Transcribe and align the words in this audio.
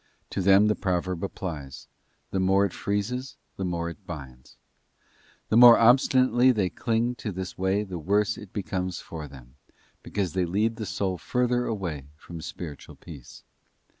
To 0.31 0.41
them 0.41 0.65
the 0.65 0.73
proverb 0.73 1.23
applies, 1.23 1.87
'the 2.31 2.39
more 2.39 2.65
it 2.65 2.73
freezes 2.73 3.37
the 3.55 3.63
more 3.63 3.87
it 3.87 4.07
binds;' 4.07 4.57
the 5.49 5.57
more 5.57 5.77
obstinately 5.77 6.51
they 6.51 6.71
cling 6.71 7.13
to 7.17 7.31
this 7.31 7.55
way 7.55 7.83
the 7.83 7.99
worse 7.99 8.35
it 8.35 8.51
becomes 8.51 8.99
for 8.99 9.27
them, 9.27 9.57
because 10.01 10.33
they 10.33 10.45
lead 10.45 10.77
their 10.77 10.87
soul 10.87 11.19
further 11.19 11.65
away 11.67 12.07
from 12.15 12.41
spiritual 12.41 12.95
peace. 12.95 13.43